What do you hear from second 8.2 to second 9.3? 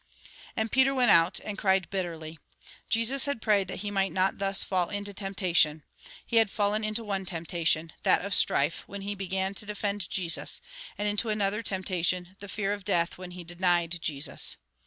of strife, when he